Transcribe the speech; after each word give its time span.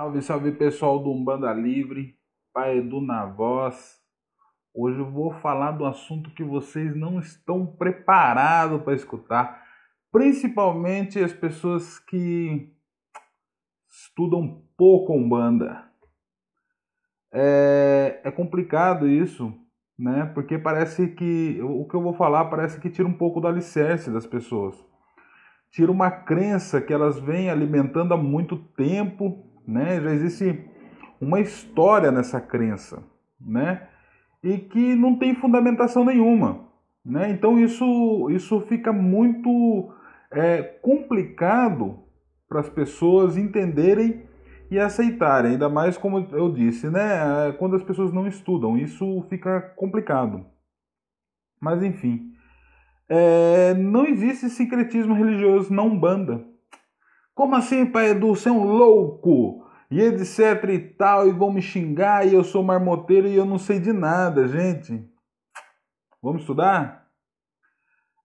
Salve, 0.00 0.22
salve 0.22 0.52
pessoal 0.52 0.98
do 0.98 1.12
Umbanda 1.12 1.52
Livre, 1.52 2.16
Pai 2.54 2.78
Edu 2.78 3.02
na 3.02 3.26
voz. 3.26 4.00
Hoje 4.72 4.98
eu 4.98 5.04
vou 5.04 5.30
falar 5.30 5.72
do 5.72 5.84
assunto 5.84 6.30
que 6.30 6.42
vocês 6.42 6.96
não 6.96 7.18
estão 7.18 7.66
preparados 7.66 8.80
para 8.80 8.94
escutar, 8.94 9.62
principalmente 10.10 11.22
as 11.22 11.34
pessoas 11.34 11.98
que 11.98 12.72
estudam 13.90 14.64
pouco 14.74 15.12
Umbanda. 15.12 15.84
É, 17.30 18.22
é 18.24 18.30
complicado 18.30 19.06
isso, 19.06 19.52
né? 19.98 20.24
Porque 20.32 20.58
parece 20.58 21.08
que 21.08 21.60
o 21.62 21.86
que 21.86 21.94
eu 21.94 22.02
vou 22.02 22.14
falar 22.14 22.46
parece 22.46 22.80
que 22.80 22.88
tira 22.88 23.06
um 23.06 23.18
pouco 23.18 23.38
do 23.38 23.48
alicerce 23.48 24.10
das 24.10 24.26
pessoas. 24.26 24.82
Tira 25.70 25.92
uma 25.92 26.10
crença 26.10 26.80
que 26.80 26.90
elas 26.90 27.20
vêm 27.20 27.50
alimentando 27.50 28.14
há 28.14 28.16
muito 28.16 28.56
tempo 28.56 29.49
né? 29.66 30.00
Já 30.00 30.10
existe 30.12 30.64
uma 31.20 31.40
história 31.40 32.10
nessa 32.10 32.40
crença, 32.40 33.02
né? 33.40 33.88
E 34.42 34.58
que 34.58 34.94
não 34.94 35.18
tem 35.18 35.34
fundamentação 35.34 36.04
nenhuma, 36.04 36.68
né? 37.04 37.30
Então 37.30 37.58
isso 37.58 38.28
isso 38.30 38.60
fica 38.62 38.92
muito 38.92 39.92
é, 40.30 40.62
complicado 40.62 41.98
para 42.48 42.60
as 42.60 42.68
pessoas 42.68 43.36
entenderem 43.36 44.22
e 44.70 44.78
aceitarem, 44.78 45.52
ainda 45.52 45.68
mais 45.68 45.98
como 45.98 46.26
eu 46.32 46.52
disse, 46.52 46.88
né? 46.88 47.48
É, 47.48 47.52
quando 47.52 47.76
as 47.76 47.82
pessoas 47.82 48.12
não 48.12 48.26
estudam, 48.26 48.78
isso 48.78 49.24
fica 49.28 49.60
complicado. 49.76 50.46
Mas 51.60 51.82
enfim, 51.82 52.32
é, 53.08 53.74
não 53.74 54.06
existe 54.06 54.48
sincretismo 54.48 55.14
religioso 55.14 55.74
na 55.74 55.82
Umbanda. 55.82 56.44
Como 57.40 57.56
assim, 57.56 57.86
pai 57.86 58.10
Edu? 58.10 58.36
Você 58.36 58.50
é 58.50 58.52
um 58.52 58.64
louco! 58.64 59.64
E 59.90 59.98
etc 59.98 60.62
e 60.68 60.78
tal, 60.78 61.26
e 61.26 61.32
vão 61.32 61.50
me 61.50 61.62
xingar, 61.62 62.28
e 62.28 62.34
eu 62.34 62.44
sou 62.44 62.62
marmoteiro 62.62 63.26
e 63.26 63.34
eu 63.34 63.46
não 63.46 63.56
sei 63.56 63.80
de 63.80 63.94
nada, 63.94 64.46
gente. 64.46 65.02
Vamos 66.22 66.42
estudar? 66.42 67.08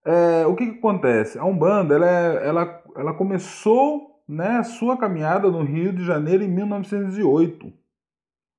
É, 0.04 0.46
o 0.46 0.54
que, 0.54 0.66
que 0.66 0.78
acontece? 0.78 1.38
A 1.38 1.46
Umbanda, 1.46 1.94
ela, 1.94 2.06
é, 2.06 2.46
ela, 2.46 2.84
ela 2.94 3.14
começou 3.14 4.20
né, 4.28 4.58
a 4.58 4.62
sua 4.62 4.98
caminhada 4.98 5.50
no 5.50 5.62
Rio 5.62 5.94
de 5.94 6.04
Janeiro 6.04 6.44
em 6.44 6.48
1908. 6.48 7.72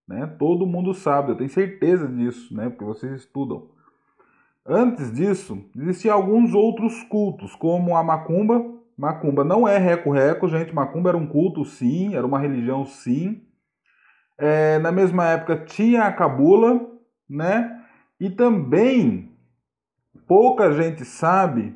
Né? 0.08 0.26
Todo 0.40 0.66
mundo 0.66 0.92
sabe, 0.92 1.34
eu 1.34 1.38
tenho 1.38 1.52
certeza 1.52 2.08
disso, 2.08 2.52
né? 2.52 2.68
porque 2.68 2.84
vocês 2.84 3.14
estudam. 3.14 3.70
Antes 4.66 5.14
disso, 5.14 5.64
existiam 5.76 6.16
alguns 6.16 6.56
outros 6.56 7.04
cultos, 7.04 7.56
como 7.56 7.96
a 7.96 8.04
macumba, 8.04 8.76
Macumba 8.98 9.44
não 9.44 9.68
é 9.68 9.78
reco-reco, 9.78 10.48
gente. 10.48 10.74
Macumba 10.74 11.10
era 11.10 11.18
um 11.18 11.28
culto, 11.28 11.64
sim, 11.64 12.16
era 12.16 12.26
uma 12.26 12.40
religião, 12.40 12.86
sim. 12.86 13.44
É, 14.38 14.80
na 14.80 14.92
mesma 14.92 15.26
época 15.28 15.58
tinha 15.66 16.04
a 16.04 16.12
cabula, 16.12 16.82
né? 17.30 17.84
E 18.20 18.30
também, 18.30 19.32
pouca 20.28 20.72
gente 20.72 21.06
sabe, 21.06 21.76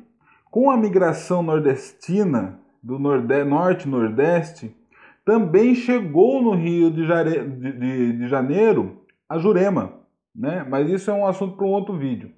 com 0.50 0.70
a 0.70 0.76
migração 0.76 1.42
nordestina, 1.42 2.58
do 2.82 2.98
norde 2.98 3.44
norte-nordeste, 3.44 4.76
também 5.24 5.74
chegou 5.74 6.42
no 6.42 6.54
Rio 6.54 6.90
de, 6.90 7.06
Jare 7.06 7.48
de, 7.48 7.72
de, 7.72 8.12
de, 8.18 8.28
Janeiro 8.28 9.04
a 9.28 9.38
Jurema, 9.38 9.92
né? 10.34 10.66
Mas 10.68 10.90
isso 10.90 11.10
é 11.10 11.14
um 11.14 11.24
assunto 11.24 11.56
para 11.56 11.64
um 11.64 11.70
outro 11.70 11.96
vídeo. 11.96 12.32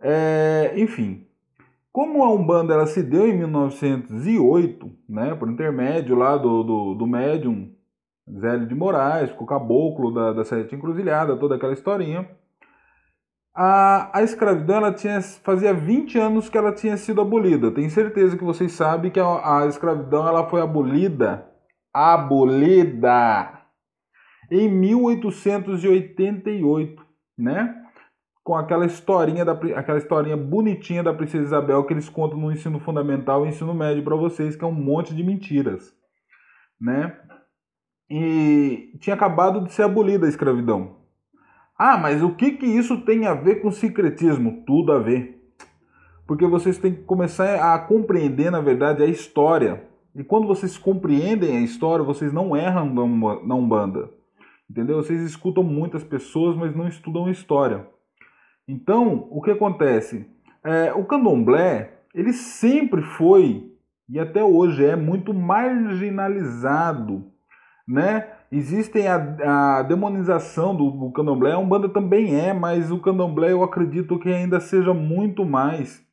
É, 0.00 0.72
enfim, 0.76 1.26
como 1.92 2.22
a 2.22 2.32
Umbanda 2.32 2.74
ela 2.74 2.86
se 2.86 3.02
deu 3.02 3.26
em 3.26 3.36
1908, 3.36 4.90
né, 5.08 5.34
por 5.34 5.50
intermédio 5.50 6.16
lá 6.16 6.36
do, 6.36 6.62
do, 6.62 6.94
do 6.94 7.06
médium 7.06 7.72
Zélio 8.38 8.66
de 8.66 8.74
Moraes, 8.74 9.32
com 9.32 9.44
o 9.44 9.46
caboclo 9.46 10.12
da, 10.12 10.32
da 10.32 10.44
Sete 10.44 10.74
Encruzilhada, 10.74 11.36
toda 11.36 11.56
aquela 11.56 11.72
historinha, 11.72 12.28
a, 13.54 14.18
a 14.18 14.22
escravidão 14.22 14.76
ela 14.76 14.92
tinha, 14.92 15.20
fazia 15.20 15.74
20 15.74 16.18
anos 16.18 16.48
que 16.48 16.56
ela 16.56 16.72
tinha 16.72 16.96
sido 16.96 17.20
abolida. 17.20 17.72
Tenho 17.72 17.90
certeza 17.90 18.38
que 18.38 18.44
vocês 18.44 18.70
sabem 18.72 19.10
que 19.10 19.18
a, 19.18 19.62
a 19.62 19.66
escravidão 19.66 20.28
ela 20.28 20.48
foi 20.48 20.60
abolida, 20.60 21.44
abolida, 21.92 23.58
em 24.50 24.68
1888, 24.68 27.04
né? 27.36 27.79
Com 28.42 28.54
aquela 28.54 28.86
historinha 28.86 29.44
da 29.44 29.52
aquela 29.52 29.98
historinha 29.98 30.36
bonitinha 30.36 31.02
da 31.02 31.12
princesa 31.12 31.44
Isabel 31.44 31.84
que 31.84 31.92
eles 31.92 32.08
contam 32.08 32.38
no 32.38 32.50
ensino 32.50 32.80
fundamental 32.80 33.44
e 33.44 33.50
ensino 33.50 33.74
médio 33.74 34.02
para 34.02 34.16
vocês, 34.16 34.56
que 34.56 34.64
é 34.64 34.66
um 34.66 34.72
monte 34.72 35.14
de 35.14 35.22
mentiras, 35.22 35.92
né? 36.80 37.16
E 38.10 38.96
tinha 38.98 39.14
acabado 39.14 39.64
de 39.64 39.72
ser 39.72 39.82
abolida 39.82 40.26
a 40.26 40.28
escravidão. 40.28 40.96
Ah, 41.78 41.96
mas 41.96 42.22
o 42.22 42.34
que 42.34 42.52
que 42.52 42.66
isso 42.66 43.04
tem 43.04 43.26
a 43.26 43.34
ver 43.34 43.62
com 43.62 43.70
secretismo? 43.70 44.64
Tudo 44.66 44.92
a 44.92 44.98
ver. 44.98 45.40
Porque 46.26 46.46
vocês 46.46 46.76
têm 46.76 46.94
que 46.94 47.02
começar 47.04 47.74
a 47.74 47.78
compreender, 47.78 48.50
na 48.50 48.60
verdade, 48.60 49.02
a 49.02 49.06
história. 49.06 49.88
E 50.14 50.22
quando 50.22 50.46
vocês 50.46 50.76
compreendem 50.76 51.56
a 51.56 51.60
história, 51.60 52.04
vocês 52.04 52.32
não 52.32 52.56
erram 52.56 52.92
na 53.44 53.54
Umbanda. 53.54 54.10
Entendeu? 54.68 54.96
Vocês 54.96 55.22
escutam 55.22 55.64
muitas 55.64 56.04
pessoas, 56.04 56.56
mas 56.56 56.74
não 56.76 56.86
estudam 56.86 57.30
história. 57.30 57.86
Então, 58.68 59.28
o 59.30 59.40
que 59.42 59.50
acontece? 59.50 60.26
É, 60.64 60.92
o 60.92 61.04
candomblé, 61.04 62.00
ele 62.14 62.32
sempre 62.32 63.02
foi, 63.02 63.72
e 64.08 64.18
até 64.18 64.42
hoje 64.44 64.84
é, 64.84 64.96
muito 64.96 65.32
marginalizado, 65.32 67.30
né? 67.86 68.28
Existem 68.52 69.06
a, 69.06 69.78
a 69.78 69.82
demonização 69.82 70.74
do, 70.74 70.90
do 70.90 71.12
candomblé, 71.12 71.52
a 71.52 71.58
Umbanda 71.58 71.88
também 71.88 72.34
é, 72.34 72.52
mas 72.52 72.90
o 72.90 72.98
candomblé 72.98 73.52
eu 73.52 73.62
acredito 73.62 74.18
que 74.18 74.28
ainda 74.28 74.58
seja 74.58 74.92
muito 74.92 75.44
mais, 75.44 76.04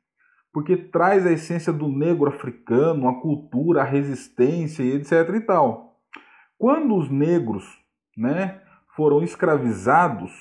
porque 0.54 0.78
traz 0.78 1.26
a 1.26 1.32
essência 1.32 1.74
do 1.74 1.88
negro 1.88 2.30
africano, 2.30 3.10
a 3.10 3.20
cultura, 3.20 3.82
a 3.82 3.86
resistência 3.86 4.84
e 4.84 4.94
etc 4.94 5.12
e 5.36 5.42
tal. 5.42 5.98
Quando 6.58 6.96
os 6.96 7.10
negros, 7.10 7.66
né, 8.16 8.62
foram 8.96 9.24
escravizados, 9.24 10.32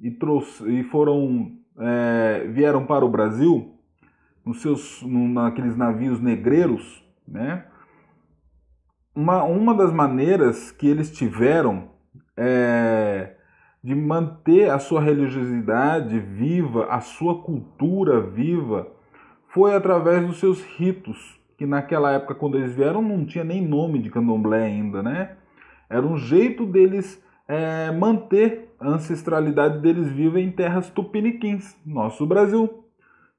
e, 0.00 0.10
trouxe, 0.10 0.64
e 0.68 0.84
foram 0.84 1.52
é, 1.78 2.46
vieram 2.52 2.86
para 2.86 3.04
o 3.04 3.08
Brasil 3.08 3.74
nos 4.44 4.60
seus 4.60 5.02
naqueles 5.02 5.76
navios 5.76 6.20
negreiros, 6.20 7.04
né? 7.26 7.64
Uma, 9.14 9.44
uma 9.44 9.74
das 9.74 9.92
maneiras 9.92 10.72
que 10.72 10.86
eles 10.88 11.10
tiveram 11.10 11.88
é, 12.36 13.36
de 13.82 13.94
manter 13.94 14.70
a 14.70 14.78
sua 14.78 15.00
religiosidade 15.00 16.18
viva, 16.18 16.86
a 16.86 17.00
sua 17.00 17.42
cultura 17.42 18.20
viva, 18.20 18.88
foi 19.48 19.74
através 19.74 20.26
dos 20.26 20.40
seus 20.40 20.62
ritos, 20.76 21.40
que 21.56 21.64
naquela 21.64 22.10
época, 22.10 22.34
quando 22.34 22.58
eles 22.58 22.74
vieram, 22.74 23.00
não 23.00 23.24
tinha 23.24 23.44
nem 23.44 23.64
nome 23.64 24.00
de 24.00 24.10
candomblé 24.10 24.64
ainda, 24.64 25.02
né? 25.02 25.36
Era 25.88 26.04
um 26.04 26.16
jeito 26.16 26.66
deles 26.66 27.22
é, 27.46 27.92
manter 27.92 28.73
ancestralidade 28.86 29.78
deles 29.80 30.10
viva 30.10 30.40
em 30.40 30.50
terras 30.50 30.90
tupiniquins, 30.90 31.76
nosso 31.84 32.26
Brasil, 32.26 32.84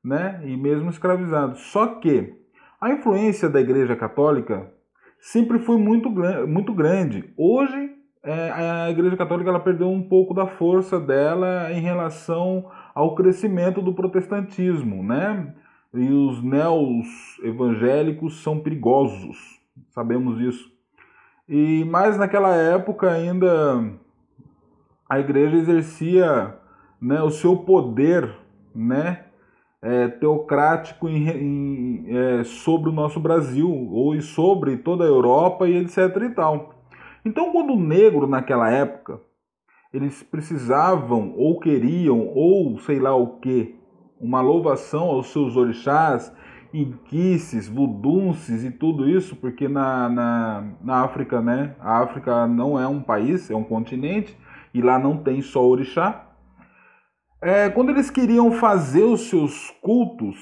né? 0.04 0.42
E 0.44 0.56
mesmo 0.58 0.90
escravizados. 0.90 1.60
Só 1.62 1.88
que 1.88 2.34
a 2.80 2.92
influência 2.92 3.50
da 3.50 3.60
Igreja 3.60 3.96
Católica 3.96 4.72
sempre 5.20 5.60
foi 5.60 5.78
muito, 5.78 6.10
muito 6.48 6.74
grande. 6.74 7.34
Hoje 7.38 7.96
é, 8.26 8.52
a 8.52 8.90
Igreja 8.90 9.16
Católica 9.16 9.50
ela 9.50 9.60
perdeu 9.60 9.88
um 9.88 10.02
pouco 10.02 10.34
da 10.34 10.48
força 10.48 11.00
dela 11.00 11.72
em 11.72 11.80
relação 11.80 12.72
ao 12.94 13.14
crescimento 13.14 13.84
do 13.84 13.94
protestantismo, 13.94 15.04
né? 15.04 15.54
E 15.94 16.10
os 16.10 16.44
neos 16.44 17.06
evangélicos 17.44 18.42
são 18.42 18.60
perigosos, 18.60 19.38
sabemos 19.92 20.42
isso. 20.42 20.72
E 21.48 21.86
mais 21.86 22.18
naquela 22.18 22.56
época 22.56 23.12
ainda 23.12 23.94
a 25.10 25.20
igreja 25.20 25.58
exercia 25.58 26.58
né, 27.02 27.22
o 27.22 27.30
seu 27.30 27.58
poder 27.58 28.36
né, 28.74 29.26
é, 29.82 30.08
teocrático 30.08 31.08
em, 31.08 31.30
em, 31.30 32.06
é, 32.08 32.44
sobre 32.44 32.90
o 32.90 32.94
nosso 32.94 33.20
Brasil 33.20 33.70
ou 33.70 34.20
sobre 34.22 34.78
toda 34.78 35.04
a 35.04 35.08
Europa 35.08 35.68
e 35.68 35.78
etc 35.78 36.16
e 36.24 36.30
tal. 36.30 36.74
Então, 37.24 37.52
quando 37.52 37.74
o 37.74 37.80
negro 37.80 38.28
naquela 38.28 38.70
época 38.70 39.20
eles 39.94 40.22
precisavam 40.24 41.34
ou 41.38 41.60
queriam 41.60 42.28
ou 42.28 42.78
sei 42.80 43.00
lá 43.00 43.16
o 43.16 43.40
que 43.40 43.76
uma 44.20 44.42
louvação 44.42 45.04
aos 45.04 45.28
seus 45.28 45.56
orixás 45.56 46.34
inquices, 46.74 47.70
vudunces 47.70 48.64
e 48.64 48.72
tudo 48.72 49.10
isso, 49.10 49.36
porque 49.38 49.68
na, 49.68 50.10
na, 50.10 50.68
na 50.82 51.02
África, 51.04 51.42
né? 51.42 51.74
A 51.80 52.00
África 52.00 52.46
não 52.48 52.78
é 52.78 52.86
um 52.86 53.02
país, 53.02 53.50
é 53.50 53.56
um 53.56 53.64
continente, 53.64 54.38
e 54.76 54.82
lá 54.82 55.00
não 55.00 55.18
tem 55.18 55.42
só 55.42 55.66
orixá. 55.66 56.28
É, 57.42 57.70
quando 57.70 57.92
eles 57.92 58.10
queriam 58.10 58.52
fazer 58.52 59.04
os 59.04 59.30
seus 59.30 59.72
cultos, 59.82 60.38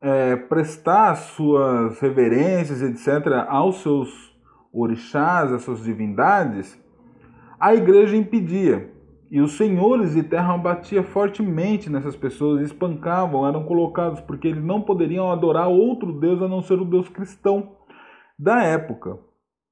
é, 0.00 0.36
prestar 0.36 1.16
suas 1.16 1.98
reverências, 1.98 2.80
etc., 2.80 3.44
aos 3.48 3.82
seus 3.82 4.08
orixás, 4.72 5.50
essas 5.50 5.82
divindades, 5.82 6.80
a 7.58 7.74
igreja 7.74 8.16
impedia. 8.16 8.92
E 9.28 9.40
os 9.40 9.56
senhores 9.56 10.14
de 10.14 10.22
terra 10.22 10.56
batiam 10.56 11.02
fortemente 11.02 11.90
nessas 11.90 12.14
pessoas, 12.14 12.62
espancavam, 12.62 13.48
eram 13.48 13.64
colocados 13.64 14.20
porque 14.20 14.46
eles 14.46 14.62
não 14.62 14.80
poderiam 14.80 15.32
adorar 15.32 15.66
outro 15.66 16.12
Deus 16.12 16.40
a 16.40 16.46
não 16.46 16.62
ser 16.62 16.78
o 16.80 16.84
Deus 16.84 17.08
cristão 17.08 17.72
da 18.38 18.62
época, 18.62 19.18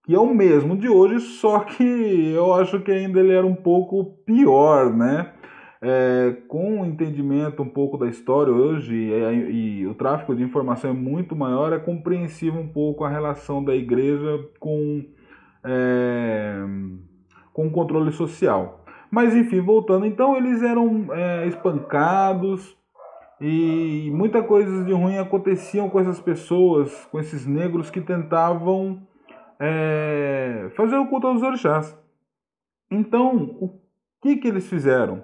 que 0.05 0.15
é 0.15 0.19
o 0.19 0.35
mesmo 0.35 0.77
de 0.77 0.87
hoje, 0.87 1.19
só 1.21 1.61
que 1.61 2.33
eu 2.35 2.53
acho 2.53 2.79
que 2.81 2.93
ainda 2.93 3.19
ele 3.21 3.33
era 3.33 3.47
um 3.47 3.55
pouco 3.55 4.05
pior, 4.27 4.95
né? 4.95 5.33
É, 5.81 6.37
com 6.49 6.81
o 6.81 6.87
entendimento 6.87 7.63
um 7.63 7.69
pouco 7.69 7.99
da 7.99 8.07
história 8.07 8.51
hoje 8.51 8.95
e, 8.95 9.81
e, 9.81 9.87
o 9.87 9.95
tráfico 9.95 10.35
de 10.35 10.43
informação 10.43 10.89
é 10.91 10.95
muito 10.95 11.37
maior, 11.37 11.75
é 11.75 11.79
compreensível 11.79 12.59
um 12.59 12.69
pouco 12.69 13.05
a 13.05 13.09
relação 13.11 13.63
da 13.63 13.75
igreja 13.75 14.47
com, 14.59 15.05
é, 15.63 16.65
com 17.53 17.67
o 17.67 17.71
controle 17.71 18.13
social. 18.13 18.83
Mas 19.11 19.35
enfim, 19.35 19.61
voltando, 19.61 20.07
então 20.07 20.37
eles 20.37 20.63
eram 20.63 21.07
é, 21.13 21.47
espancados 21.47 22.75
e 23.41 24.11
muita 24.13 24.43
coisa 24.43 24.85
de 24.85 24.93
ruim 24.93 25.19
aconteciam 25.19 25.91
com 25.91 26.01
essas 26.01 26.21
pessoas, 26.21 27.07
com 27.11 27.19
esses 27.21 27.47
negros 27.47 27.91
que 27.91 28.01
tentavam 28.01 29.03
é, 29.61 30.71
fazer 30.77 30.97
o 30.97 31.07
culto 31.07 31.27
aos 31.27 31.43
orixás. 31.43 31.99
Então, 32.91 33.57
o 33.61 33.81
que, 34.23 34.37
que 34.37 34.49
eles 34.49 34.69
fizeram? 34.69 35.23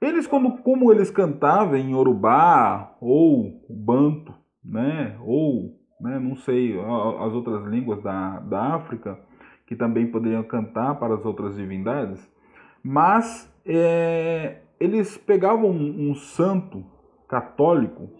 Eles, 0.00 0.26
como, 0.26 0.58
como 0.58 0.92
eles 0.92 1.10
cantavam 1.10 1.76
em 1.76 1.92
Yorubá 1.92 2.96
ou 3.00 3.64
Banto, 3.68 4.34
né, 4.62 5.16
ou, 5.22 5.78
né, 6.00 6.18
não 6.18 6.36
sei, 6.36 6.78
as 6.78 7.32
outras 7.32 7.64
línguas 7.64 8.02
da, 8.02 8.40
da 8.40 8.74
África, 8.74 9.18
que 9.66 9.74
também 9.74 10.06
poderiam 10.06 10.42
cantar 10.42 10.96
para 10.96 11.14
as 11.14 11.24
outras 11.24 11.56
divindades, 11.56 12.30
mas 12.82 13.52
é, 13.64 14.60
eles 14.78 15.16
pegavam 15.16 15.70
um, 15.70 16.10
um 16.10 16.14
santo 16.14 16.84
católico 17.28 18.10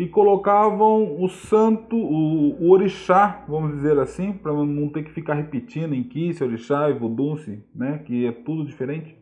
e 0.00 0.08
colocavam 0.08 1.22
o 1.22 1.28
santo, 1.28 1.94
o, 1.94 2.56
o 2.58 2.70
orixá, 2.70 3.44
vamos 3.46 3.72
dizer 3.72 3.98
assim, 3.98 4.32
para 4.32 4.50
não 4.50 4.88
ter 4.88 5.02
que 5.02 5.10
ficar 5.10 5.34
repetindo 5.34 5.94
em 5.94 6.02
Kiss, 6.02 6.42
orixá 6.42 6.88
e 6.88 6.94
vodunce, 6.94 7.62
né, 7.74 7.98
que 7.98 8.24
é 8.24 8.32
tudo 8.32 8.64
diferente, 8.64 9.14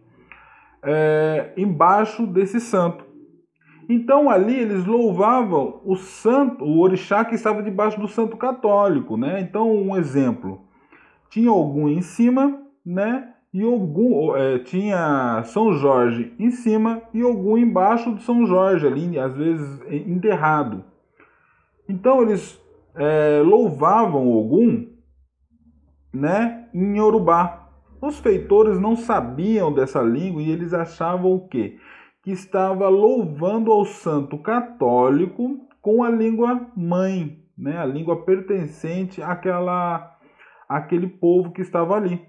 é, 0.80 1.52
embaixo 1.56 2.25
desse 2.28 2.60
santo. 2.60 3.04
Então 3.88 4.30
ali 4.30 4.54
eles 4.54 4.84
louvavam 4.84 5.80
o 5.84 5.96
santo, 5.96 6.64
o 6.64 6.78
orixá 6.78 7.25
que 7.25 7.34
estava 7.34 7.60
debaixo 7.60 7.98
do 7.98 8.06
santo 8.06 8.36
católico, 8.36 9.16
né? 9.16 9.40
Então 9.40 9.75
um 9.75 9.96
exemplo, 9.96 10.60
tinha 11.28 11.50
algum 11.50 11.88
em 11.88 12.02
cima, 12.02 12.62
né? 12.86 13.34
E 13.52 13.62
algum 13.62 14.36
é, 14.36 14.58
tinha 14.58 15.42
São 15.44 15.72
Jorge 15.72 16.34
em 16.38 16.50
cima 16.50 17.02
e 17.14 17.22
algum 17.22 17.56
embaixo 17.56 18.14
de 18.14 18.22
São 18.22 18.46
Jorge 18.46 18.86
ali, 18.86 19.18
às 19.18 19.34
vezes 19.36 19.80
enterrado. 19.90 20.84
Então 21.88 22.20
eles 22.20 22.60
é, 22.94 23.40
louvavam 23.42 24.28
Ogum, 24.28 24.86
né? 26.12 26.68
Em 26.74 26.98
Yorubá. 26.98 27.68
Os 28.00 28.18
feitores 28.18 28.78
não 28.78 28.94
sabiam 28.94 29.72
dessa 29.72 30.00
língua 30.02 30.42
e 30.42 30.50
eles 30.50 30.74
achavam 30.74 31.32
o 31.32 31.48
quê? 31.48 31.78
Que 32.22 32.30
estava 32.30 32.88
louvando 32.88 33.72
ao 33.72 33.84
santo 33.84 34.38
católico 34.38 35.66
com 35.80 36.02
a 36.02 36.10
língua 36.10 36.68
mãe, 36.76 37.42
né? 37.56 37.78
a 37.78 37.86
língua 37.86 38.24
pertencente 38.24 39.22
àquela, 39.22 40.16
àquele 40.68 41.08
povo 41.08 41.50
que 41.50 41.62
estava 41.62 41.96
ali. 41.96 42.20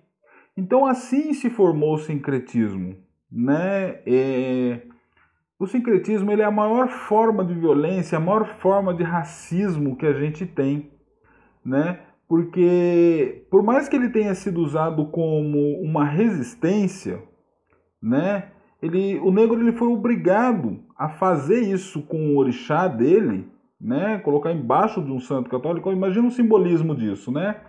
Então 0.59 0.85
assim 0.85 1.33
se 1.33 1.49
formou 1.49 1.95
o 1.95 1.99
sincretismo. 1.99 2.97
Né? 3.31 3.99
É... 4.05 4.81
O 5.57 5.67
sincretismo 5.67 6.31
ele 6.31 6.41
é 6.41 6.45
a 6.45 6.51
maior 6.51 6.87
forma 6.87 7.43
de 7.43 7.53
violência, 7.53 8.17
a 8.17 8.21
maior 8.21 8.45
forma 8.59 8.93
de 8.93 9.03
racismo 9.03 9.95
que 9.95 10.05
a 10.05 10.13
gente 10.13 10.45
tem. 10.45 10.91
Né? 11.65 11.99
porque 12.29 13.47
por 13.49 13.63
mais 13.63 13.89
que 13.89 13.95
ele 13.95 14.09
tenha 14.09 14.35
sido 14.35 14.61
usado 14.61 15.07
como 15.07 15.81
uma 15.81 16.05
resistência, 16.05 17.23
né, 18.01 18.51
ele, 18.79 19.19
o 19.19 19.31
negro 19.31 19.59
ele 19.59 19.71
foi 19.71 19.87
obrigado 19.87 20.79
a 20.95 21.09
fazer 21.09 21.61
isso 21.61 22.03
com 22.03 22.29
o 22.29 22.37
orixá 22.37 22.87
dele, 22.87 23.49
né, 23.81 24.19
colocar 24.19 24.51
embaixo 24.51 25.01
de 25.01 25.11
um 25.11 25.19
santo 25.19 25.49
católico. 25.49 25.91
Imagina 25.91 26.27
o 26.27 26.31
simbolismo 26.31 26.95
disso, 26.95 27.31
né, 27.31 27.61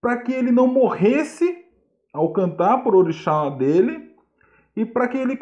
para 0.00 0.16
que 0.16 0.32
ele 0.32 0.50
não 0.50 0.66
morresse 0.66 1.65
ao 2.16 2.32
cantar 2.32 2.82
por 2.82 2.94
orixá 2.94 3.50
dele 3.50 4.10
e 4.74 4.84
para 4.84 5.06
que 5.06 5.16
ele 5.18 5.38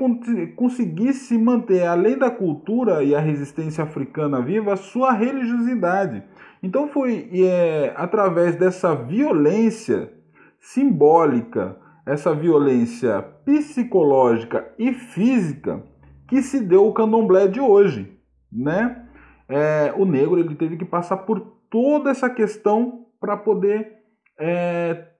conseguisse 0.54 1.38
manter, 1.38 1.86
além 1.86 2.18
da 2.18 2.30
cultura 2.30 3.02
e 3.02 3.14
a 3.14 3.20
resistência 3.20 3.82
africana 3.82 4.40
viva, 4.40 4.72
a 4.72 4.76
sua 4.76 5.12
religiosidade. 5.12 6.22
Então 6.62 6.88
foi 6.88 7.28
é, 7.32 7.92
através 7.96 8.56
dessa 8.56 8.94
violência 8.94 10.12
simbólica, 10.60 11.76
essa 12.06 12.34
violência 12.34 13.22
psicológica 13.44 14.72
e 14.78 14.92
física 14.92 15.82
que 16.28 16.42
se 16.42 16.60
deu 16.60 16.86
o 16.86 16.92
candomblé 16.92 17.46
de 17.48 17.60
hoje, 17.60 18.18
né? 18.52 19.04
É, 19.48 19.92
o 19.96 20.04
negro 20.04 20.38
ele 20.38 20.54
teve 20.54 20.76
que 20.76 20.84
passar 20.84 21.18
por 21.18 21.40
toda 21.70 22.10
essa 22.10 22.30
questão 22.30 23.06
para 23.20 23.36
poder 23.36 23.92
é, 24.38 25.13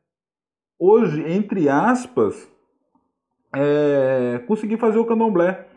hoje, 0.79 1.23
entre 1.31 1.69
aspas, 1.69 2.51
é, 3.55 4.43
conseguir 4.47 4.79
fazer 4.79 4.99
o 4.99 5.07
candomblé 5.07 5.69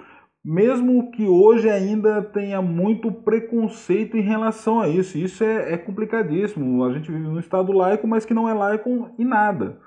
mesmo 0.47 1.11
que 1.11 1.27
hoje 1.27 1.69
ainda 1.69 2.21
tenha 2.21 2.61
muito 2.61 3.11
preconceito 3.11 4.15
em 4.15 4.21
relação 4.21 4.79
a 4.79 4.87
isso. 4.87 5.17
Isso 5.17 5.43
é, 5.43 5.73
é 5.73 5.77
complicadíssimo. 5.77 6.85
A 6.85 6.93
gente 6.93 7.11
vive 7.11 7.27
num 7.27 7.37
estado 7.37 7.73
laico, 7.73 8.07
mas 8.07 8.25
que 8.25 8.33
não 8.33 8.47
é 8.47 8.53
laico 8.53 9.09
em 9.19 9.25
nada. 9.25 9.77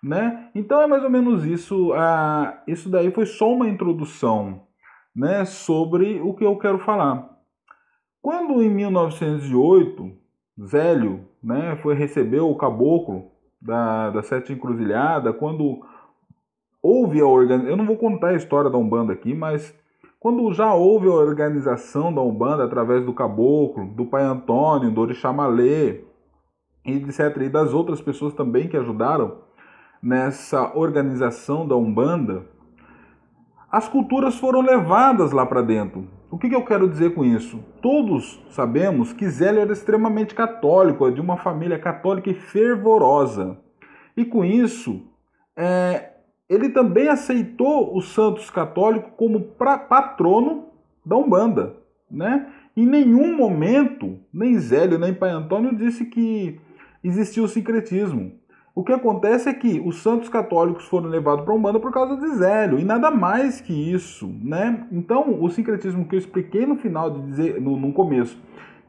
Né? 0.00 0.50
Então 0.54 0.80
é 0.80 0.86
mais 0.86 1.02
ou 1.02 1.10
menos 1.10 1.44
isso. 1.44 1.92
Ah, 1.94 2.62
isso 2.68 2.88
daí 2.88 3.10
foi 3.10 3.26
só 3.26 3.52
uma 3.52 3.68
introdução 3.68 4.62
né, 5.16 5.44
sobre 5.44 6.20
o 6.20 6.32
que 6.32 6.44
eu 6.44 6.56
quero 6.58 6.78
falar. 6.78 7.28
Quando 8.22 8.62
em 8.62 8.70
1908 8.70 10.12
Zélio 10.64 11.28
né, 11.42 11.76
foi 11.82 11.96
receber 11.96 12.38
o 12.38 12.54
caboclo 12.54 13.32
da, 13.64 14.10
da 14.10 14.22
Sete 14.22 14.52
Encruzilhada, 14.52 15.32
quando 15.32 15.80
houve 16.82 17.20
a 17.20 17.26
organização. 17.26 17.70
Eu 17.70 17.76
não 17.76 17.86
vou 17.86 17.96
contar 17.96 18.28
a 18.28 18.36
história 18.36 18.70
da 18.70 18.76
Umbanda 18.76 19.14
aqui, 19.14 19.34
mas 19.34 19.74
quando 20.20 20.52
já 20.52 20.74
houve 20.74 21.08
a 21.08 21.12
organização 21.12 22.12
da 22.12 22.20
Umbanda 22.20 22.64
através 22.64 23.04
do 23.04 23.14
Caboclo, 23.14 23.86
do 23.86 24.04
Pai 24.04 24.22
Antônio, 24.22 24.90
do 24.90 25.00
Orixá 25.00 25.32
Malê, 25.32 26.02
etc., 26.84 27.36
e 27.42 27.48
das 27.48 27.72
outras 27.72 28.02
pessoas 28.02 28.34
também 28.34 28.68
que 28.68 28.76
ajudaram 28.76 29.38
nessa 30.02 30.76
organização 30.76 31.66
da 31.66 31.74
Umbanda, 31.74 32.44
as 33.72 33.88
culturas 33.88 34.36
foram 34.36 34.60
levadas 34.60 35.32
lá 35.32 35.46
para 35.46 35.62
dentro. 35.62 36.06
O 36.34 36.36
que, 36.36 36.48
que, 36.48 36.54
eu 36.56 36.64
quero 36.64 36.88
dizer 36.88 37.14
com 37.14 37.24
isso? 37.24 37.60
Todos 37.80 38.44
sabemos 38.50 39.12
que 39.12 39.28
Zélio 39.28 39.60
era 39.60 39.72
extremamente 39.72 40.34
católico, 40.34 41.08
de 41.12 41.20
uma 41.20 41.36
família 41.36 41.78
católica 41.78 42.28
e 42.28 42.34
fervorosa. 42.34 43.56
E 44.16 44.24
com 44.24 44.44
isso, 44.44 45.00
é, 45.56 46.10
ele 46.48 46.70
também 46.70 47.06
aceitou 47.06 47.96
os 47.96 48.08
santos 48.08 48.50
católicos 48.50 49.12
como 49.16 49.42
patrono 49.88 50.70
da 51.06 51.16
Umbanda, 51.16 51.76
né? 52.10 52.52
Em 52.76 52.84
nenhum 52.84 53.36
momento, 53.36 54.18
nem 54.32 54.58
Zélio 54.58 54.98
nem 54.98 55.14
Pai 55.14 55.30
Antônio 55.30 55.72
disse 55.76 56.04
que 56.04 56.60
existia 57.04 57.44
o 57.44 57.48
sincretismo. 57.48 58.32
O 58.74 58.82
que 58.82 58.92
acontece 58.92 59.48
é 59.48 59.54
que 59.54 59.80
os 59.84 60.02
santos 60.02 60.28
católicos 60.28 60.86
foram 60.86 61.08
levados 61.08 61.44
para 61.44 61.54
a 61.54 61.56
Umbanda 61.56 61.78
por 61.78 61.92
causa 61.92 62.16
de 62.16 62.28
Zélio, 62.34 62.78
e 62.80 62.84
nada 62.84 63.08
mais 63.08 63.60
que 63.60 63.72
isso, 63.72 64.28
né? 64.42 64.84
Então, 64.90 65.40
o 65.40 65.48
sincretismo 65.48 66.04
que 66.06 66.16
eu 66.16 66.18
expliquei 66.18 66.66
no 66.66 66.74
final, 66.74 67.08
de 67.08 67.22
dizer, 67.22 67.60
no, 67.60 67.76
no 67.76 67.92
começo, 67.92 68.36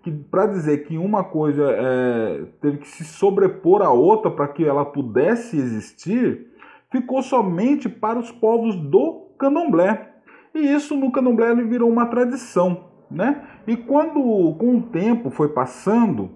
que 0.02 0.12
para 0.12 0.48
dizer 0.48 0.86
que 0.86 0.98
uma 0.98 1.24
coisa 1.24 1.68
é, 1.70 2.46
teve 2.62 2.78
que 2.78 2.88
se 2.88 3.04
sobrepor 3.04 3.84
à 3.84 3.92
outra 3.92 4.32
para 4.32 4.48
que 4.48 4.66
ela 4.66 4.86
pudesse 4.86 5.56
existir, 5.56 6.48
ficou 6.92 7.22
somente 7.22 7.88
para 7.88 8.18
os 8.18 8.32
povos 8.32 8.76
do 8.76 9.28
candomblé. 9.38 10.14
E 10.54 10.60
isso 10.60 10.96
no 10.96 11.12
candomblé 11.12 11.54
virou 11.56 11.90
uma 11.90 12.08
tradição. 12.08 12.86
Né? 13.10 13.44
E 13.68 13.78
quando 13.78 14.14
com 14.58 14.78
o 14.78 14.82
tempo 14.82 15.30
foi 15.30 15.50
passando, 15.50 16.32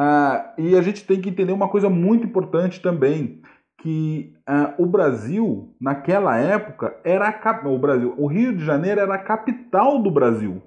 ah, 0.00 0.54
e 0.56 0.76
a 0.76 0.80
gente 0.80 1.04
tem 1.04 1.20
que 1.20 1.28
entender 1.28 1.50
uma 1.50 1.68
coisa 1.68 1.90
muito 1.90 2.24
importante 2.24 2.80
também, 2.80 3.42
que 3.78 4.32
ah, 4.46 4.72
o 4.78 4.86
Brasil, 4.86 5.74
naquela 5.80 6.38
época, 6.38 6.96
era 7.02 7.28
a, 7.28 7.68
o 7.68 7.76
Brasil, 7.80 8.14
o 8.16 8.28
Rio 8.28 8.56
de 8.56 8.64
Janeiro 8.64 9.00
era 9.00 9.14
a 9.16 9.18
capital 9.18 10.00
do 10.00 10.08
Brasil. 10.08 10.62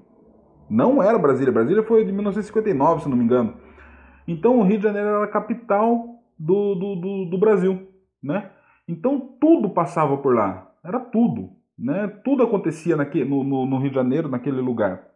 Não 0.69 1.01
era 1.01 1.17
Brasília, 1.17 1.53
Brasília 1.53 1.81
foi 1.81 2.03
de 2.03 2.11
1959, 2.11 3.03
se 3.03 3.09
não 3.09 3.15
me 3.15 3.23
engano. 3.23 3.53
Então 4.27 4.59
o 4.59 4.63
Rio 4.63 4.79
de 4.79 4.83
Janeiro 4.83 5.07
era 5.07 5.23
a 5.23 5.29
capital 5.29 6.21
do, 6.38 6.75
do, 6.75 6.95
do, 6.97 7.25
do 7.29 7.38
Brasil, 7.38 7.88
né? 8.21 8.51
Então 8.85 9.17
tudo 9.39 9.69
passava 9.69 10.17
por 10.17 10.35
lá, 10.35 10.73
era 10.83 11.00
tudo, 11.00 11.51
né? 11.79 12.05
Tudo 12.25 12.43
acontecia 12.43 12.97
naquele, 12.97 13.29
no, 13.29 13.45
no, 13.45 13.65
no 13.65 13.77
Rio 13.77 13.91
de 13.91 13.95
Janeiro, 13.95 14.27
naquele 14.27 14.59
lugar. 14.59 15.07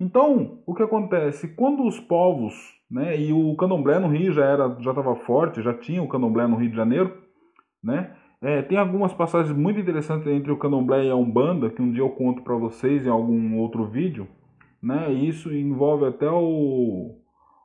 Então, 0.00 0.60
o 0.64 0.74
que 0.74 0.82
acontece? 0.82 1.48
Quando 1.48 1.84
os 1.84 2.00
povos, 2.00 2.77
né, 2.90 3.18
e 3.20 3.32
o 3.32 3.54
candomblé 3.56 3.98
no 3.98 4.08
Rio 4.08 4.32
já 4.32 4.44
era, 4.44 4.76
já 4.80 4.90
estava 4.90 5.14
forte, 5.14 5.62
já 5.62 5.74
tinha 5.74 6.02
o 6.02 6.08
candomblé 6.08 6.46
no 6.46 6.56
Rio 6.56 6.70
de 6.70 6.76
Janeiro, 6.76 7.12
né? 7.82 8.14
É, 8.40 8.62
tem 8.62 8.78
algumas 8.78 9.12
passagens 9.12 9.56
muito 9.56 9.80
interessantes 9.80 10.26
entre 10.28 10.52
o 10.52 10.56
candomblé 10.56 11.06
e 11.06 11.10
a 11.10 11.16
umbanda 11.16 11.70
que 11.70 11.82
um 11.82 11.90
dia 11.90 12.02
eu 12.02 12.10
conto 12.10 12.42
para 12.42 12.54
vocês 12.54 13.04
em 13.04 13.10
algum 13.10 13.58
outro 13.58 13.84
vídeo, 13.84 14.28
né? 14.80 15.12
E 15.12 15.28
isso 15.28 15.52
envolve 15.52 16.06
até 16.06 16.30
o 16.30 17.16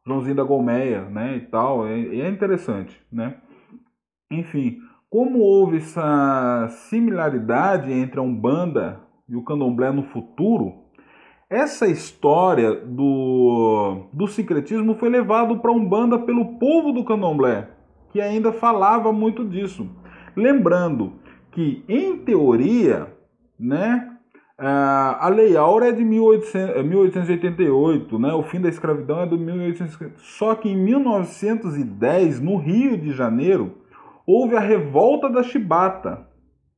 Joãozinho 0.06 0.36
da 0.36 0.44
Golmeia, 0.44 1.08
né? 1.10 1.38
E 1.38 1.42
tal, 1.42 1.86
é, 1.86 2.00
é 2.00 2.28
interessante, 2.28 3.00
né? 3.12 3.38
Enfim, 4.32 4.80
como 5.10 5.40
houve 5.40 5.78
essa 5.78 6.68
similaridade 6.90 7.92
entre 7.92 8.20
a 8.20 8.24
umbanda 8.24 9.00
e 9.30 9.36
o 9.36 9.44
candomblé 9.44 9.92
no 9.92 10.04
futuro, 10.04 10.83
essa 11.54 11.86
história 11.86 12.74
do, 12.74 14.08
do 14.12 14.28
sincretismo 14.28 14.96
foi 14.96 15.08
levado 15.08 15.60
para 15.60 15.72
Umbanda 15.72 16.18
pelo 16.18 16.58
povo 16.58 16.92
do 16.92 17.04
candomblé, 17.04 17.70
que 18.12 18.20
ainda 18.20 18.52
falava 18.52 19.14
muito 19.14 19.46
disso. 19.46 19.88
Lembrando 20.36 21.14
que, 21.52 21.86
em 21.88 22.18
teoria, 22.18 23.08
né, 23.60 24.10
a 24.58 25.30
Lei 25.30 25.56
Áurea 25.56 25.90
é 25.90 25.92
de 25.92 26.04
1800, 26.04 26.84
1888, 26.84 28.16
é 28.16 28.20
né, 28.20 28.34
o 28.34 28.42
fim 28.42 28.60
da 28.60 28.70
escravidão 28.70 29.22
é 29.22 29.28
de 29.28 29.38
1850. 29.38 30.16
Só 30.18 30.56
que 30.56 30.70
em 30.70 30.76
1910, 30.76 32.42
no 32.42 32.58
Rio 32.58 32.98
de 32.98 33.12
Janeiro, 33.12 33.78
houve 34.26 34.56
a 34.56 34.60
revolta 34.60 35.30
da 35.30 35.44
chibata, 35.44 36.28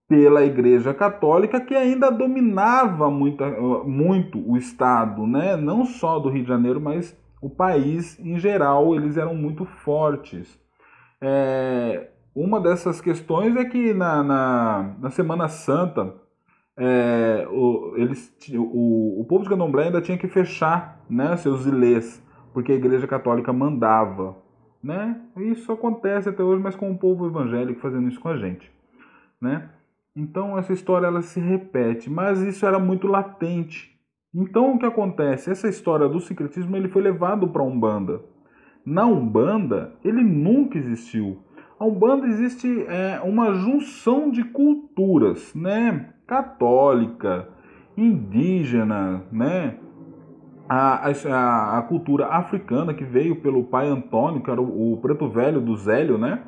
pela 0.09 0.43
Igreja 0.43 0.95
Católica, 0.95 1.61
que 1.61 1.75
ainda 1.75 2.11
dominava 2.11 3.11
muito, 3.11 3.45
muito 3.85 4.39
o 4.51 4.57
Estado, 4.57 5.27
né? 5.27 5.55
não 5.55 5.85
só 5.85 6.19
do 6.19 6.31
Rio 6.31 6.43
de 6.43 6.49
Janeiro, 6.49 6.81
mas 6.81 7.15
o 7.43 7.51
país 7.51 8.19
em 8.19 8.39
geral, 8.39 8.95
eles 8.95 9.19
eram 9.19 9.35
muito 9.35 9.67
fortes. 9.67 10.59
É, 11.21 12.09
uma 12.35 12.61
dessas 12.61 13.01
questões 13.01 13.55
é 13.57 13.65
que 13.65 13.93
na, 13.93 14.23
na, 14.23 14.95
na 14.99 15.11
Semana 15.11 15.49
Santa 15.49 16.15
é, 16.77 17.47
o, 17.51 17.95
eles, 17.97 18.33
o, 18.55 19.21
o 19.21 19.25
povo 19.25 19.43
de 19.43 19.51
Candomblé 19.51 19.85
ainda 19.85 20.01
tinha 20.01 20.17
que 20.17 20.29
fechar 20.29 21.05
né, 21.11 21.37
seus 21.37 21.67
ilês, 21.67 22.23
porque 22.55 22.73
a 22.73 22.77
Igreja 22.77 23.07
Católica 23.07 23.53
mandava. 23.53 24.37
Né? 24.83 25.21
Isso 25.37 25.73
acontece 25.73 26.29
até 26.29 26.43
hoje, 26.43 26.63
mas 26.63 26.77
com 26.77 26.91
o 26.91 26.99
povo 26.99 27.27
evangélico 27.27 27.81
fazendo 27.81 28.09
isso 28.09 28.21
com 28.21 28.29
a 28.29 28.37
gente. 28.37 28.71
Né? 29.41 29.69
Então 30.15 30.59
essa 30.59 30.73
história 30.73 31.07
ela 31.07 31.23
se 31.23 31.41
repete, 31.41 32.11
mas 32.11 32.41
isso 32.41 32.67
era 32.67 32.79
muito 32.79 33.07
latente. 33.07 33.97
Então 34.35 34.75
o 34.75 34.79
que 34.79 34.87
acontece? 34.87 35.51
Essa 35.51 35.69
história 35.69 36.09
do 36.09 36.21
secretismo 36.21 36.77
ele 36.77 36.89
foi 36.89 37.03
levado 37.03 37.49
para 37.49 37.63
a 37.63 37.67
Umbanda. 37.67 38.21
Na 38.85 39.05
Umbanda, 39.05 39.93
ele 40.05 40.23
nunca 40.23 40.79
existiu. 40.79 41.39
A 41.79 41.85
Umbanda 41.85 42.27
existe 42.27 42.85
é, 42.89 43.21
uma 43.23 43.55
junção 43.55 44.31
de 44.31 44.43
culturas, 44.45 45.55
né? 45.55 46.13
Católica, 46.27 47.49
indígena, 47.97 49.23
né? 49.31 49.79
A, 50.69 51.09
a, 51.09 51.79
a, 51.79 51.83
cultura 51.83 52.27
africana 52.27 52.93
que 52.93 53.05
veio 53.05 53.41
pelo 53.41 53.65
pai 53.65 53.89
Antônio, 53.89 54.43
que 54.43 54.51
era 54.51 54.61
o, 54.61 54.93
o 54.93 55.01
preto 55.01 55.29
velho 55.29 55.61
do 55.61 55.75
Zélio, 55.77 56.19
né? 56.19 56.43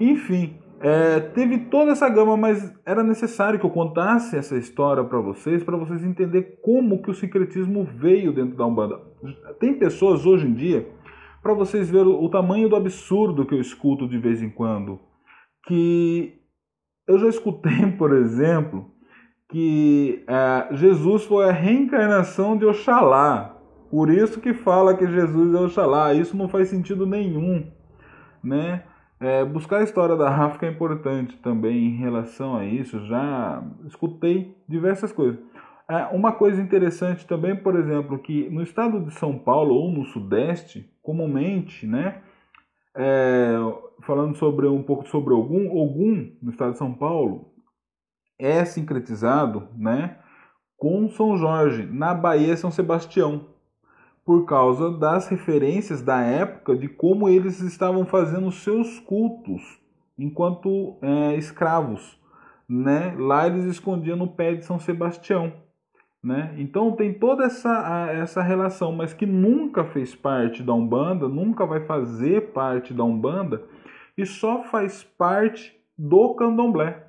Enfim, 0.00 0.58
é, 0.80 1.20
teve 1.20 1.58
toda 1.58 1.92
essa 1.92 2.08
gama, 2.08 2.36
mas 2.36 2.74
era 2.84 3.02
necessário 3.02 3.58
que 3.58 3.64
eu 3.64 3.70
contasse 3.70 4.36
essa 4.36 4.56
história 4.56 5.02
para 5.04 5.20
vocês, 5.20 5.64
para 5.64 5.76
vocês 5.76 6.04
entenderem 6.04 6.56
como 6.62 7.00
que 7.00 7.10
o 7.10 7.14
secretismo 7.14 7.84
veio 7.84 8.32
dentro 8.32 8.56
da 8.56 8.66
Umbanda. 8.66 9.00
Tem 9.58 9.74
pessoas 9.78 10.26
hoje 10.26 10.46
em 10.46 10.52
dia 10.52 10.86
para 11.42 11.54
vocês 11.54 11.88
verem 11.88 12.08
o, 12.08 12.28
tamanho 12.28 12.68
do 12.68 12.74
absurdo 12.74 13.46
que 13.46 13.54
eu 13.54 13.60
escuto 13.60 14.08
de 14.08 14.18
vez 14.18 14.42
em 14.42 14.50
quando. 14.50 14.98
Que 15.64 16.40
eu 17.06 17.18
já 17.18 17.28
escutei, 17.28 17.92
por 17.96 18.12
exemplo, 18.12 18.90
que 19.48 20.24
é, 20.26 20.74
Jesus 20.74 21.24
foi 21.24 21.48
a 21.48 21.52
reencarnação 21.52 22.56
de 22.56 22.64
Oxalá. 22.64 23.56
Por 23.90 24.10
isso 24.10 24.40
que 24.40 24.52
fala 24.52 24.96
que 24.96 25.06
Jesus 25.06 25.54
é 25.54 25.58
Oxalá. 25.58 26.12
Isso 26.14 26.36
não 26.36 26.48
faz 26.48 26.68
sentido 26.68 27.06
nenhum, 27.06 27.66
né? 28.42 28.82
É, 29.18 29.44
buscar 29.44 29.78
a 29.78 29.84
história 29.84 30.14
da 30.14 30.28
África 30.28 30.66
é 30.66 30.70
importante 30.70 31.38
também 31.38 31.86
em 31.86 31.96
relação 31.96 32.56
a 32.56 32.64
isso. 32.64 33.06
Já 33.06 33.62
escutei 33.86 34.54
diversas 34.68 35.12
coisas. 35.12 35.40
É, 35.88 36.04
uma 36.06 36.32
coisa 36.32 36.60
interessante 36.60 37.26
também, 37.26 37.54
por 37.54 37.76
exemplo, 37.76 38.18
que 38.18 38.50
no 38.50 38.62
estado 38.62 39.00
de 39.00 39.14
São 39.14 39.38
Paulo 39.38 39.74
ou 39.74 39.90
no 39.90 40.04
Sudeste, 40.06 40.90
comumente, 41.00 41.86
né, 41.86 42.20
é, 42.94 43.54
falando 44.02 44.34
sobre 44.36 44.66
um 44.66 44.82
pouco 44.82 45.08
sobre 45.08 45.32
Ogum, 45.32 45.70
Ogum 45.70 46.32
no 46.42 46.50
estado 46.50 46.72
de 46.72 46.78
São 46.78 46.92
Paulo 46.92 47.52
é 48.38 48.64
sincretizado, 48.64 49.68
né, 49.76 50.18
com 50.76 51.08
São 51.08 51.36
Jorge 51.36 51.86
na 51.86 52.12
Bahia 52.12 52.56
São 52.56 52.70
Sebastião, 52.70 53.46
por 54.24 54.44
causa 54.44 54.90
das 54.90 55.28
referências 55.28 56.02
da 56.02 56.20
época 56.20 56.76
de 56.76 56.88
como 56.88 57.28
eles 57.28 57.60
estavam 57.60 58.04
fazendo 58.04 58.50
seus 58.50 58.98
cultos 58.98 59.62
enquanto 60.18 60.96
é, 61.00 61.36
escravos, 61.36 62.18
né? 62.68 63.14
Lá 63.16 63.46
eles 63.46 63.64
escondiam 63.66 64.16
no 64.16 64.26
pé 64.26 64.54
de 64.54 64.64
São 64.64 64.80
Sebastião. 64.80 65.52
Né? 66.26 66.54
Então 66.58 66.90
tem 66.90 67.14
toda 67.14 67.44
essa, 67.44 68.10
essa 68.10 68.42
relação, 68.42 68.90
mas 68.90 69.14
que 69.14 69.24
nunca 69.24 69.84
fez 69.84 70.12
parte 70.12 70.60
da 70.60 70.74
Umbanda, 70.74 71.28
nunca 71.28 71.64
vai 71.64 71.86
fazer 71.86 72.52
parte 72.52 72.92
da 72.92 73.04
Umbanda 73.04 73.62
e 74.18 74.26
só 74.26 74.64
faz 74.64 75.04
parte 75.04 75.78
do 75.96 76.34
Candomblé. 76.34 77.05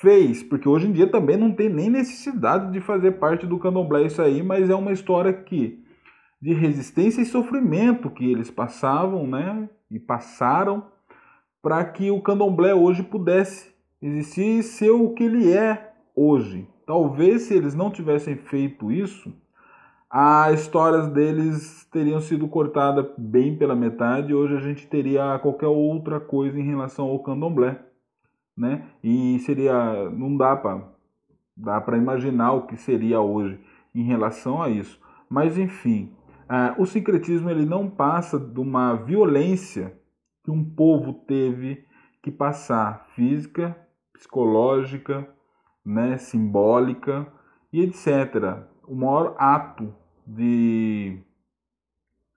Fez, 0.00 0.42
porque 0.42 0.68
hoje 0.68 0.86
em 0.86 0.92
dia 0.92 1.06
também 1.10 1.36
não 1.36 1.52
tem 1.52 1.68
nem 1.68 1.90
necessidade 1.90 2.72
de 2.72 2.80
fazer 2.80 3.12
parte 3.12 3.46
do 3.46 3.58
Candomblé 3.58 4.04
isso 4.04 4.22
aí, 4.22 4.42
mas 4.42 4.70
é 4.70 4.74
uma 4.74 4.92
história 4.92 5.32
que 5.32 5.84
de 6.40 6.52
resistência 6.52 7.20
e 7.20 7.26
sofrimento 7.26 8.10
que 8.10 8.30
eles 8.30 8.50
passavam, 8.50 9.26
né? 9.26 9.68
E 9.90 9.98
passaram 9.98 10.84
para 11.60 11.84
que 11.84 12.10
o 12.10 12.22
Candomblé 12.22 12.74
hoje 12.74 13.02
pudesse 13.02 13.74
existir 14.00 14.60
e 14.60 14.62
ser 14.62 14.90
o 14.90 15.14
que 15.14 15.24
ele 15.24 15.52
é 15.52 15.92
hoje, 16.14 16.68
Talvez 16.88 17.42
se 17.42 17.54
eles 17.54 17.74
não 17.74 17.90
tivessem 17.90 18.34
feito 18.34 18.90
isso, 18.90 19.30
as 20.08 20.62
histórias 20.62 21.06
deles 21.08 21.86
teriam 21.92 22.18
sido 22.18 22.48
cortadas 22.48 23.04
bem 23.18 23.58
pela 23.58 23.76
metade 23.76 24.30
e 24.30 24.34
hoje 24.34 24.56
a 24.56 24.60
gente 24.60 24.86
teria 24.86 25.38
qualquer 25.38 25.66
outra 25.66 26.18
coisa 26.18 26.58
em 26.58 26.62
relação 26.62 27.04
ao 27.04 27.18
candomblé, 27.18 27.78
né? 28.58 28.84
E 29.02 29.38
seria 29.40 30.10
não 30.10 30.36
dá 30.36 30.56
para 30.56 30.82
dá 31.56 31.80
para 31.80 31.96
imaginar 31.96 32.52
o 32.52 32.66
que 32.66 32.76
seria 32.76 33.20
hoje 33.20 33.58
em 33.94 34.02
relação 34.02 34.62
a 34.62 34.68
isso. 34.68 35.00
Mas 35.30 35.56
enfim, 35.58 36.12
Ah, 36.50 36.74
o 36.78 36.86
sincretismo 36.86 37.50
ele 37.50 37.66
não 37.66 37.90
passa 37.90 38.38
de 38.38 38.58
uma 38.58 38.94
violência 38.94 39.92
que 40.42 40.50
um 40.50 40.64
povo 40.64 41.12
teve 41.12 41.84
que 42.22 42.30
passar 42.30 43.06
física, 43.14 43.76
psicológica, 44.14 45.28
né, 45.84 46.16
simbólica 46.16 47.30
e 47.70 47.82
etc. 47.82 48.64
O 48.86 48.94
maior 48.94 49.34
ato 49.38 49.94
de, 50.26 51.20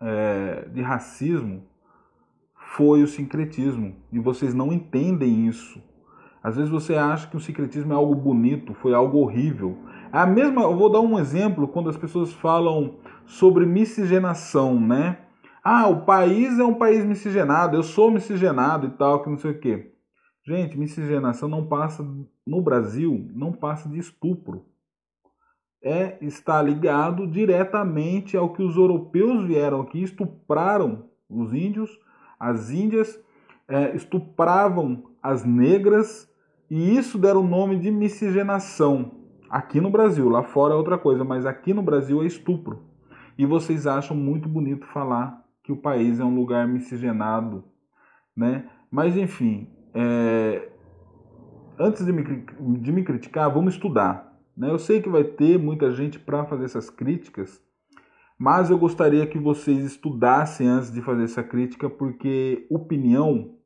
é, 0.02 0.68
de 0.74 0.82
racismo 0.82 1.64
foi 2.76 3.02
o 3.04 3.08
sincretismo 3.08 3.96
e 4.12 4.20
vocês 4.20 4.54
não 4.54 4.74
entendem 4.74 5.48
isso. 5.48 5.82
Às 6.44 6.56
vezes 6.56 6.72
você 6.72 6.96
acha 6.96 7.28
que 7.28 7.38
o 7.38 7.40
sincretismo 7.40 7.94
é 7.94 7.96
algo 7.96 8.16
bonito, 8.16 8.74
foi 8.74 8.94
algo 8.94 9.20
horrível. 9.20 9.78
É 10.12 10.18
a 10.18 10.26
mesma, 10.26 10.64
eu 10.64 10.76
vou 10.76 10.92
dar 10.92 11.00
um 11.00 11.20
exemplo 11.20 11.68
quando 11.68 11.90
as 11.90 11.98
pessoas 11.98 12.34
falam 12.34 12.96
sobre 13.26 13.66
miscigenação, 13.66 14.80
né? 14.80 15.20
Ah, 15.64 15.88
o 15.88 16.04
país 16.04 16.58
é 16.58 16.64
um 16.64 16.74
país 16.74 17.06
miscigenado, 17.06 17.78
eu 17.78 17.84
sou 17.84 18.10
miscigenado 18.10 18.88
e 18.88 18.90
tal, 18.92 19.22
que 19.22 19.30
não 19.30 19.38
sei 19.38 19.52
o 19.52 19.60
quê. 19.60 19.94
Gente, 20.44 20.78
miscigenação 20.78 21.48
não 21.48 21.68
passa 21.68 22.04
no 22.48 22.62
Brasil, 22.62 23.30
não 23.36 23.52
passa 23.52 23.88
de 23.88 24.00
estupro. 24.00 24.66
É 25.84 26.18
está 26.22 26.62
ligado 26.62 27.28
diretamente 27.28 28.36
ao 28.36 28.52
que 28.54 28.64
os 28.64 28.76
europeus 28.76 29.46
vieram 29.46 29.82
aqui, 29.82 30.02
estupraram 30.02 31.06
os 31.30 31.54
índios, 31.54 31.92
as 32.40 32.72
índias 32.72 33.20
é, 33.68 33.96
estupravam 33.96 35.04
as 35.22 35.46
negras 35.46 36.31
e 36.72 36.96
isso 36.96 37.18
deram 37.18 37.42
o 37.42 37.48
nome 37.48 37.78
de 37.78 37.92
miscigenação. 37.92 39.12
Aqui 39.50 39.82
no 39.82 39.90
Brasil, 39.90 40.30
lá 40.30 40.42
fora 40.42 40.74
é 40.74 40.78
outra 40.78 40.98
coisa, 40.98 41.22
mas 41.22 41.46
aqui 41.46 41.74
no 41.74 41.84
Brasil 41.84 42.24
é 42.24 42.26
estupro. 42.26 42.84
E 43.38 43.46
vocês 43.46 43.86
acham 43.86 44.16
muito 44.16 44.48
bonito 44.48 44.88
falar 44.88 45.44
que 45.62 45.74
o 45.74 45.76
país 45.76 46.18
é 46.22 46.24
um 46.24 46.34
lugar 46.34 46.66
miscigenado, 46.66 47.66
né? 48.34 48.70
Mas 48.90 49.18
enfim, 49.18 49.68
é... 49.94 50.70
antes 51.78 52.06
de 52.06 52.14
me, 52.14 52.24
de 52.80 52.92
me 52.94 53.04
criticar, 53.04 53.54
vamos 53.54 53.74
estudar. 53.74 54.34
Né? 54.56 54.72
Eu 54.72 54.80
sei 54.80 55.02
que 55.02 55.10
vai 55.10 55.26
ter 55.26 55.60
muita 55.60 55.92
gente 55.92 56.18
para 56.18 56.46
fazer 56.46 56.64
essas 56.64 56.90
críticas, 56.90 57.62
mas 58.40 58.70
eu 58.70 58.78
gostaria 58.78 59.28
que 59.28 59.38
vocês 59.38 59.84
estudassem 59.84 60.70
antes 60.70 60.90
de 60.90 61.02
fazer 61.02 61.26
essa 61.26 61.44
crítica, 61.44 61.90
porque 61.90 62.66
opinião 62.70 63.58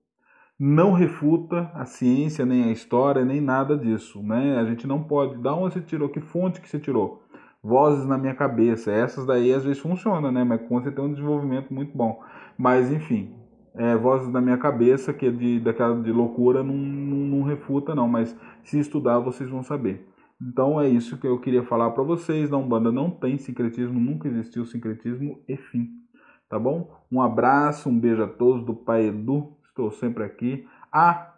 não 0.59 0.93
refuta 0.93 1.69
a 1.74 1.85
ciência, 1.85 2.45
nem 2.45 2.63
a 2.63 2.71
história, 2.71 3.25
nem 3.25 3.41
nada 3.41 3.77
disso, 3.77 4.24
né? 4.24 4.57
A 4.57 4.65
gente 4.65 4.88
não 4.88 5.03
pode. 5.03 5.38
Da 5.41 5.53
onde 5.53 5.74
você 5.74 5.81
tirou? 5.81 6.09
Que 6.09 6.21
fonte 6.21 6.62
que 6.62 6.69
você 6.69 6.79
tirou? 6.79 7.24
Vozes 7.62 8.05
na 8.05 8.17
minha 8.17 8.33
cabeça. 8.33 8.91
Essas 8.91 9.25
daí 9.25 9.53
às 9.53 9.63
vezes 9.63 9.79
funcionam, 9.79 10.31
né? 10.31 10.43
Mas 10.43 10.62
quando 10.67 10.85
você 10.85 10.91
tem 10.91 11.03
um 11.03 11.12
desenvolvimento 11.12 11.74
muito 11.74 11.95
bom. 11.95 12.21
Mas 12.57 12.89
enfim, 12.91 13.35
é, 13.75 13.97
vozes 13.97 14.31
na 14.31 14.39
minha 14.39 14.57
cabeça, 14.57 15.13
que 15.13 15.25
é 15.25 15.31
de, 15.31 15.59
daquela 15.59 16.01
de 16.01 16.12
loucura, 16.12 16.63
não, 16.63 16.75
não, 16.75 17.17
não 17.17 17.43
refuta, 17.43 17.93
não. 17.93 18.07
Mas 18.07 18.35
se 18.63 18.79
estudar, 18.79 19.19
vocês 19.19 19.50
vão 19.50 19.62
saber. 19.62 20.07
Então 20.41 20.79
é 20.79 20.88
isso 20.88 21.17
que 21.17 21.27
eu 21.27 21.39
queria 21.39 21.63
falar 21.63 21.91
para 21.91 22.03
vocês. 22.03 22.50
Na 22.50 22.57
Umbanda 22.57 22.91
não 22.93 23.09
tem 23.09 23.38
sincretismo, 23.38 24.00
nunca 24.00 24.29
existiu 24.29 24.65
sincretismo 24.65 25.39
e 25.50 25.57
fim. 25.57 25.89
Tá 26.47 26.57
bom? 26.57 26.89
Um 27.12 27.21
abraço, 27.21 27.89
um 27.89 28.00
beijo 28.00 28.24
a 28.24 28.27
todos 28.27 28.63
do 28.63 28.74
Pai 28.74 29.07
Edu 29.07 29.54
Estou 29.75 29.91
sempre 29.91 30.24
aqui. 30.24 30.65
Ah, 30.89 31.34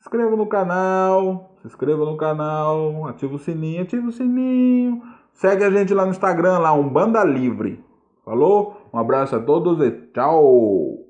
se 0.00 0.08
inscreva 0.08 0.34
no 0.34 0.48
canal, 0.48 1.54
se 1.60 1.68
inscreva 1.68 2.04
no 2.04 2.16
canal, 2.16 3.06
ativa 3.06 3.32
o 3.32 3.38
sininho, 3.38 3.82
ativa 3.82 4.08
o 4.08 4.10
sininho. 4.10 5.00
Segue 5.34 5.62
a 5.62 5.70
gente 5.70 5.94
lá 5.94 6.04
no 6.04 6.10
Instagram, 6.10 6.58
lá, 6.58 6.72
um 6.72 6.88
Banda 6.88 7.22
Livre. 7.22 7.80
Falou? 8.24 8.90
Um 8.92 8.98
abraço 8.98 9.36
a 9.36 9.40
todos 9.40 9.78
e 9.86 9.92
tchau! 10.12 11.03